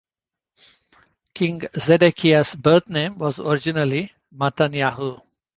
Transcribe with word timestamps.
King 1.31 1.59
Zedekiah's 1.77 2.55
birth 2.55 2.89
name 2.89 3.19
was 3.19 3.39
originally 3.39 4.11
Mattanyahu. 4.33 5.21